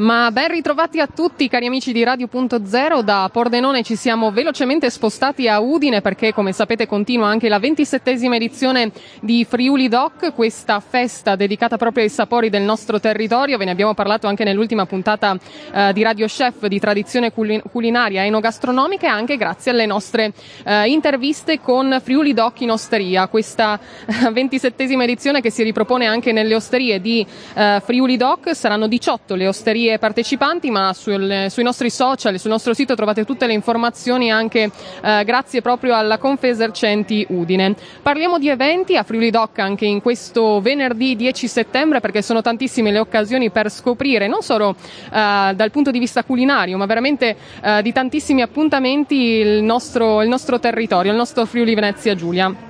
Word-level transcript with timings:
Ma 0.00 0.30
ben 0.30 0.48
ritrovati 0.48 0.98
a 0.98 1.06
tutti 1.06 1.46
cari 1.46 1.66
amici 1.66 1.92
di 1.92 2.02
Radio.0, 2.02 3.02
da 3.02 3.28
Pordenone 3.30 3.82
ci 3.82 3.96
siamo 3.96 4.30
velocemente 4.30 4.88
spostati 4.88 5.46
a 5.46 5.60
Udine 5.60 6.00
perché 6.00 6.32
come 6.32 6.52
sapete 6.52 6.86
continua 6.86 7.28
anche 7.28 7.50
la 7.50 7.58
ventisettesima 7.58 8.36
edizione 8.36 8.92
di 9.20 9.44
Friuli 9.44 9.88
Doc, 9.88 10.32
questa 10.32 10.80
festa 10.80 11.36
dedicata 11.36 11.76
proprio 11.76 12.04
ai 12.04 12.08
sapori 12.08 12.48
del 12.48 12.62
nostro 12.62 12.98
territorio, 12.98 13.58
ve 13.58 13.66
ne 13.66 13.72
abbiamo 13.72 13.92
parlato 13.92 14.26
anche 14.26 14.42
nell'ultima 14.42 14.86
puntata 14.86 15.36
eh, 15.70 15.92
di 15.92 16.02
Radio 16.02 16.24
Chef 16.28 16.64
di 16.64 16.80
tradizione 16.80 17.30
culinaria 17.30 18.24
enogastronomica 18.24 19.06
e 19.06 19.10
anche 19.10 19.36
grazie 19.36 19.70
alle 19.70 19.84
nostre 19.84 20.32
eh, 20.64 20.88
interviste 20.88 21.60
con 21.60 22.00
Friuli 22.02 22.32
Doc 22.32 22.62
in 22.62 22.70
osteria, 22.70 23.28
questa 23.28 23.78
eh, 24.06 24.30
ventisettesima 24.32 25.02
edizione 25.02 25.42
che 25.42 25.50
si 25.50 25.62
ripropone 25.62 26.06
anche 26.06 26.32
nelle 26.32 26.54
osterie 26.54 27.02
di 27.02 27.26
eh, 27.52 27.82
Friuli 27.84 28.16
Doc, 28.16 28.56
saranno 28.56 28.86
18 28.86 29.34
le 29.34 29.46
osterie 29.46 29.88
partecipanti, 29.98 30.70
ma 30.70 30.92
sul, 30.92 31.46
sui 31.48 31.62
nostri 31.62 31.90
social, 31.90 32.38
sul 32.38 32.50
nostro 32.50 32.74
sito 32.74 32.94
trovate 32.94 33.24
tutte 33.24 33.46
le 33.46 33.52
informazioni 33.52 34.30
anche 34.30 34.70
eh, 35.02 35.24
grazie 35.24 35.60
proprio 35.60 35.94
alla 35.94 36.18
Confesercenti 36.18 37.26
Udine. 37.28 37.74
Parliamo 38.02 38.38
di 38.38 38.48
eventi 38.48 38.96
a 38.96 39.02
Friuli 39.02 39.30
Doc 39.30 39.58
anche 39.58 39.86
in 39.86 40.00
questo 40.00 40.60
venerdì 40.60 41.16
10 41.16 41.48
settembre 41.48 42.00
perché 42.00 42.22
sono 42.22 42.42
tantissime 42.42 42.90
le 42.90 42.98
occasioni 42.98 43.50
per 43.50 43.70
scoprire 43.70 44.26
non 44.26 44.42
solo 44.42 44.74
eh, 45.12 45.52
dal 45.54 45.70
punto 45.70 45.90
di 45.90 45.98
vista 45.98 46.24
culinario, 46.24 46.76
ma 46.76 46.86
veramente 46.86 47.36
eh, 47.62 47.82
di 47.82 47.92
tantissimi 47.92 48.42
appuntamenti 48.42 49.14
il 49.14 49.62
nostro, 49.62 50.22
il 50.22 50.28
nostro 50.28 50.58
territorio, 50.58 51.10
il 51.10 51.16
nostro 51.16 51.44
Friuli 51.44 51.74
Venezia 51.74 52.14
Giulia. 52.14 52.69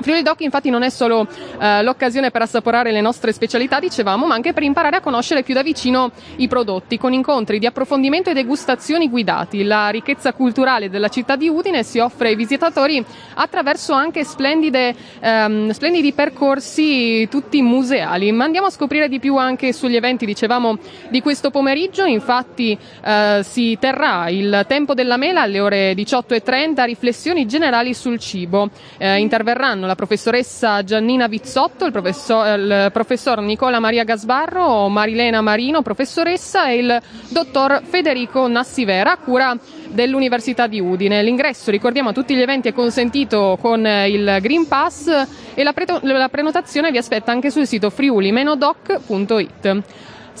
Friuli 0.00 0.22
Doc 0.22 0.40
infatti 0.40 0.70
non 0.70 0.82
è 0.82 0.88
solo 0.88 1.26
eh, 1.60 1.82
l'occasione 1.82 2.30
per 2.30 2.42
assaporare 2.42 2.90
le 2.92 3.00
nostre 3.00 3.32
specialità, 3.32 3.78
dicevamo, 3.78 4.26
ma 4.26 4.34
anche 4.34 4.52
per 4.52 4.62
imparare 4.62 4.96
a 4.96 5.00
conoscere 5.00 5.42
più 5.42 5.54
da 5.54 5.62
vicino 5.62 6.10
i 6.36 6.48
prodotti, 6.48 6.98
con 6.98 7.12
incontri 7.12 7.58
di 7.58 7.66
approfondimento 7.66 8.30
e 8.30 8.34
degustazioni 8.34 9.08
guidati. 9.08 9.64
La 9.64 9.88
ricchezza 9.88 10.32
culturale 10.32 10.88
della 10.88 11.08
città 11.08 11.36
di 11.36 11.48
Udine 11.48 11.82
si 11.82 11.98
offre 11.98 12.28
ai 12.28 12.36
visitatori 12.36 13.04
attraverso 13.34 13.92
anche 13.92 14.20
ehm, 14.20 15.70
splendidi 15.70 16.12
percorsi 16.12 17.28
tutti 17.28 17.60
museali. 17.62 18.32
Ma 18.32 18.44
andiamo 18.44 18.68
a 18.68 18.70
scoprire 18.70 19.08
di 19.08 19.18
più 19.18 19.36
anche 19.36 19.72
sugli 19.72 19.96
eventi, 19.96 20.24
dicevamo, 20.24 20.78
di 21.08 21.20
questo 21.20 21.50
pomeriggio. 21.50 22.04
Infatti 22.04 22.76
eh, 23.04 23.40
si 23.42 23.76
terrà 23.78 24.28
il 24.30 24.64
tempo 24.66 24.94
della 24.94 25.16
mela 25.16 25.42
alle 25.42 25.60
ore 25.60 25.92
18.30, 25.92 26.84
riflessioni 26.84 27.46
generali 27.46 27.92
sul 27.92 28.18
cibo. 28.18 28.70
Eh, 28.98 29.18
interverranno 29.18 29.86
la 29.90 29.96
professoressa 29.96 30.84
Giannina 30.84 31.26
Vizzotto, 31.26 31.84
il 31.84 31.90
professor, 31.90 32.56
il 32.56 32.90
professor 32.92 33.40
Nicola 33.40 33.80
Maria 33.80 34.04
Gasbarro, 34.04 34.86
Marilena 34.88 35.40
Marino, 35.40 35.82
professoressa, 35.82 36.68
e 36.68 36.76
il 36.76 37.02
dottor 37.28 37.82
Federico 37.82 38.46
Nassivera, 38.46 39.10
a 39.10 39.16
cura 39.16 39.58
dell'Università 39.88 40.68
di 40.68 40.78
Udine. 40.78 41.24
L'ingresso, 41.24 41.72
ricordiamo, 41.72 42.10
a 42.10 42.12
tutti 42.12 42.36
gli 42.36 42.40
eventi 42.40 42.68
è 42.68 42.72
consentito 42.72 43.58
con 43.60 43.84
il 43.84 44.38
Green 44.40 44.68
Pass 44.68 45.08
e 45.54 45.62
la, 45.64 45.72
pre- 45.72 45.98
la 46.02 46.28
prenotazione 46.28 46.92
vi 46.92 46.98
aspetta 46.98 47.32
anche 47.32 47.50
sul 47.50 47.66
sito 47.66 47.90
friuli-doc.it. 47.90 49.82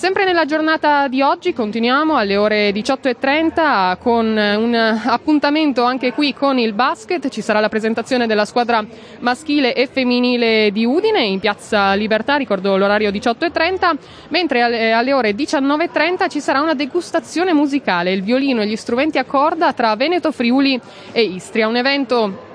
Sempre 0.00 0.24
nella 0.24 0.46
giornata 0.46 1.08
di 1.08 1.20
oggi 1.20 1.52
continuiamo 1.52 2.16
alle 2.16 2.38
ore 2.38 2.70
18.30 2.70 3.98
con 3.98 4.28
un 4.28 4.74
appuntamento 4.74 5.84
anche 5.84 6.14
qui 6.14 6.32
con 6.32 6.58
il 6.58 6.72
basket. 6.72 7.28
Ci 7.28 7.42
sarà 7.42 7.60
la 7.60 7.68
presentazione 7.68 8.26
della 8.26 8.46
squadra 8.46 8.82
maschile 9.18 9.74
e 9.74 9.86
femminile 9.86 10.70
di 10.72 10.86
Udine 10.86 11.22
in 11.24 11.38
piazza 11.38 11.92
Libertà, 11.92 12.36
ricordo 12.36 12.78
l'orario 12.78 13.10
18.30, 13.10 13.96
mentre 14.28 14.62
alle 14.62 15.12
ore 15.12 15.32
19.30 15.32 16.30
ci 16.30 16.40
sarà 16.40 16.62
una 16.62 16.72
degustazione 16.72 17.52
musicale, 17.52 18.10
il 18.10 18.22
violino 18.22 18.62
e 18.62 18.66
gli 18.68 18.76
strumenti 18.76 19.18
a 19.18 19.24
corda 19.24 19.74
tra 19.74 19.94
Veneto, 19.96 20.32
Friuli 20.32 20.80
e 21.12 21.20
Istria. 21.20 21.68
Un 21.68 21.76
evento 21.76 22.48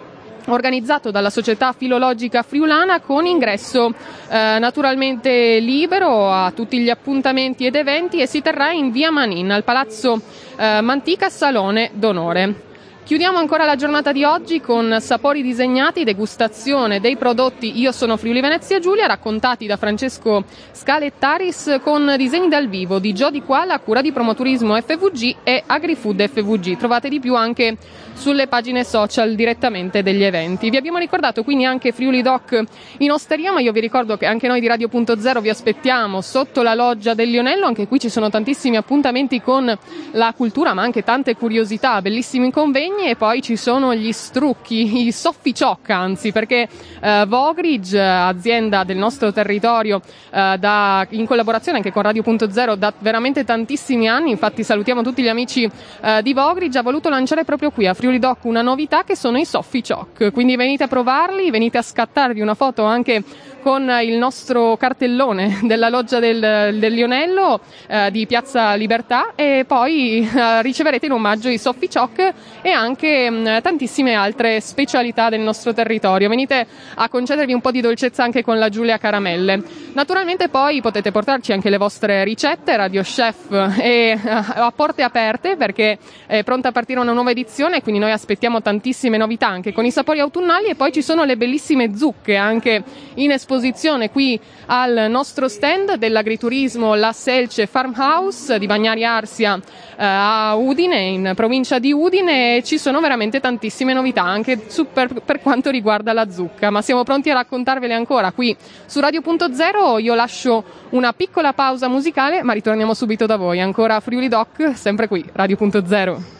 organizzato 0.48 1.12
dalla 1.12 1.30
società 1.30 1.74
filologica 1.74 2.44
friulana 2.44 3.00
con 3.02 3.26
ingresso 3.26 3.94
eh, 4.30 4.58
naturalmente 4.60 5.60
libero 5.60 6.32
a 6.32 6.52
tutti 6.52 6.80
gli 6.80 6.90
appuntamenti 6.90 7.66
ed 7.66 7.76
eventi 7.76 8.22
e 8.22 8.28
si 8.28 8.42
terrà 8.42 8.72
in 8.72 8.92
via 8.92 9.12
Manin 9.12 9.52
al 9.52 9.64
palazzo 9.64 10.22
eh, 10.58 10.82
Mantica 10.82 11.30
Salone 11.30 11.92
d'Onore. 11.94 12.74
Chiudiamo 13.06 13.38
ancora 13.38 13.66
la 13.66 13.76
giornata 13.76 14.12
di 14.12 14.24
oggi 14.24 14.60
con 14.60 14.98
sapori 15.00 15.44
disegnati, 15.44 16.04
degustazione 16.04 17.00
dei 17.00 17.18
prodotti 17.18 17.80
Io 17.80 17.92
sono 17.92 18.18
Friuli 18.18 18.42
Venezia 18.42 18.80
Giulia, 18.80 19.06
raccontati 19.06 19.68
da 19.68 19.78
Francesco 19.78 20.44
Scalettaris 20.72 21.82
con 21.84 22.16
disegni 22.18 22.50
dal 22.50 22.68
vivo 22.68 22.98
di 22.98 23.14
Gio 23.14 23.30
Di 23.30 23.44
Quala, 23.44 23.78
cura 23.78 24.02
di 24.02 24.12
Promoturismo 24.12 24.76
FVG 24.82 25.36
e 25.44 25.62
AgriFood 25.68 26.28
FVG. 26.28 26.78
Trovate 26.78 27.08
di 27.08 27.20
più 27.20 27.36
anche 27.36 27.78
sulle 28.16 28.48
pagine 28.48 28.84
social 28.84 29.36
direttamente 29.36 30.02
degli 30.02 30.24
eventi. 30.24 30.72
Vi 30.72 30.78
abbiamo 30.78 30.98
ricordato 30.98 31.44
quindi 31.44 31.66
anche 31.66 31.92
Friuli 31.92 32.24
Doc 32.24 32.60
in 33.00 33.12
osteria, 33.12 33.52
ma 33.52 33.60
io 33.60 33.72
vi 33.72 33.82
ricordo 33.82 34.18
che 34.18 34.26
anche 34.26 34.48
noi 34.48 34.62
di 34.62 34.68
Radio.0 34.68 35.42
vi 35.42 35.50
aspettiamo 35.50 36.22
sotto 36.22 36.64
la 36.64 36.74
loggia 36.74 37.14
del 37.14 37.30
Lionello, 37.30 37.68
anche 37.68 37.88
qui 37.88 38.00
ci 38.00 38.10
sono 38.10 38.30
tantissimi 38.30 38.78
appuntamenti 38.78 39.42
con 39.42 39.78
la 40.12 40.34
cultura, 40.36 40.74
ma 40.74 40.82
anche 40.82 41.04
tante 41.04 41.36
curiosità, 41.36 42.02
bellissimi 42.02 42.52
convegni 42.52 42.95
Bologna 42.96 43.10
e 43.10 43.16
poi 43.16 43.42
ci 43.42 43.58
sono 43.58 43.94
gli 43.94 44.12
strucchi, 44.12 45.06
i 45.08 45.12
sofficioc 45.12 45.90
anzi, 45.90 46.32
perché 46.32 46.68
eh, 47.02 47.26
Vogridge, 47.28 48.00
azienda 48.00 48.84
del 48.84 48.98
nostro 48.98 49.34
territorio, 49.34 50.02
eh, 50.32 50.56
da, 50.58 51.06
in 51.10 51.26
collaborazione 51.26 51.78
anche 51.78 51.92
con 51.92 52.04
Radio.0 52.04 52.76
da 52.76 52.94
veramente 53.00 53.44
tantissimi 53.44 54.08
anni, 54.08 54.32
infatti 54.32 54.64
salutiamo 54.64 55.02
tutti 55.04 55.22
gli 55.22 55.28
amici 55.28 55.70
eh, 56.02 56.22
di 56.22 56.34
Vogridge, 56.34 56.78
ha 56.78 56.84
voluto 56.84 57.10
lanciare 57.10 57.44
proprio 57.44 57.70
qui 57.72 57.86
a 57.86 57.94
Friuli 57.94 58.20
Doc 58.20 58.46
una 58.46 58.62
novità 58.62 59.04
che 59.04 59.16
sono 59.16 59.38
i 59.38 59.46
sofficioc, 59.46 60.32
quindi 60.32 60.56
venite 60.56 60.84
a 60.84 60.88
provarli, 60.88 61.52
venite 61.52 61.78
a 61.78 61.82
scattarvi 61.82 62.40
una 62.40 62.56
foto 62.56 62.84
anche 62.84 63.24
con 63.66 63.90
il 64.04 64.16
nostro 64.16 64.78
cartellone 64.78 65.62
della 65.66 65.90
loggia 65.90 66.20
del, 66.20 66.78
del 66.78 66.94
Lionello 66.94 67.62
eh, 67.88 68.12
di 68.12 68.28
Piazza 68.28 68.76
Libertà 68.76 69.34
e 69.34 69.66
poi 69.66 70.20
eh, 70.20 70.62
riceverete 70.62 71.08
in 71.08 71.14
omaggio 71.14 71.50
i 71.50 71.58
sofficioc 71.58 72.34
e 72.62 72.70
anche 72.70 72.85
mh, 72.92 73.36
mm, 73.36 73.58
tantissime 73.62 74.14
altre 74.14 74.60
specialità 74.62 75.30
del 75.30 75.42
nostro 75.42 75.74
territorio. 75.74 76.30
Venite 76.30 76.68
a 76.96 77.10
concedervi 77.10 77.54
un 77.54 77.62
po' 77.62 77.72
di 77.72 77.82
dolcezza 77.82 78.24
anche 78.24 78.44
con 78.44 78.60
la 78.60 78.70
Giulia 78.70 78.98
Caramelle. 78.98 79.64
Naturalmente 79.94 80.50
poi 80.50 80.82
potete 80.82 81.12
portarci 81.12 81.52
anche 81.54 81.70
le 81.70 81.78
vostre 81.78 82.24
ricette, 82.24 82.76
Radio 82.76 83.02
Chef 83.02 83.50
e 83.80 84.20
uh, 84.22 84.28
a 84.28 84.74
porte 84.76 85.04
aperte 85.04 85.56
perché 85.56 85.98
è 86.26 86.44
pronta 86.44 86.70
a 86.70 86.72
partire 86.72 87.00
una 87.00 87.14
nuova 87.14 87.32
edizione, 87.32 87.82
quindi 87.82 88.00
noi 88.00 88.12
aspettiamo 88.12 88.62
tantissime 88.62 89.18
novità 89.18 89.48
anche 89.48 89.74
con 89.74 89.86
i 89.86 89.92
sapori 89.92 90.20
autunnali 90.20 90.68
e 90.68 90.76
poi 90.76 90.92
ci 90.92 91.02
sono 91.02 91.24
le 91.24 91.38
bellissime 91.38 91.96
zucche 91.96 92.36
anche 92.36 92.84
in 93.16 93.32
esposizione 93.32 94.10
qui 94.10 94.40
al 94.68 95.08
nostro 95.10 95.48
stand 95.48 95.96
dell'agriturismo 95.96 96.96
La 96.96 97.14
Selce 97.14 97.68
Farmhouse 97.68 98.60
di 98.60 98.66
Bagnari 98.66 99.06
Arsia 99.06 99.60
eh, 99.98 100.04
a 100.04 100.56
Udine, 100.56 101.00
in 101.00 101.32
provincia 101.36 101.80
di 101.80 101.94
Udine, 101.94 102.58
e 102.58 102.64
ci 102.76 102.82
sono 102.82 103.00
veramente 103.00 103.40
tantissime 103.40 103.94
novità 103.94 104.24
anche 104.24 104.66
su, 104.68 104.88
per, 104.92 105.22
per, 105.22 105.40
quanto 105.40 105.70
riguarda 105.70 106.12
la 106.12 106.30
zucca, 106.30 106.70
ma 106.72 106.82
siamo 106.82 107.04
pronti 107.04 107.30
a 107.30 107.34
raccontarvele 107.36 107.94
ancora 107.94 108.34
qui 108.34 108.56
su 108.86 109.00
Radio.0. 109.00 110.02
Io 110.02 110.14
lascio 110.14 110.62
una 110.90 111.14
piccola 111.14 111.54
pausa 111.54 111.88
musicale, 111.88 112.44
ma 112.44 112.52
ritorniamo 112.52 112.94
subito 112.94 113.26
da 113.26 113.38
voi. 113.38 113.62
Ancora 113.62 114.02
Friuli 114.02 114.28
Doc, 114.28 114.74
sempre 114.76 115.08
qui, 115.08 115.24
Radio.0. 115.32 116.35